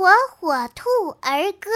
[0.00, 0.88] 火火兔
[1.20, 1.70] 儿歌。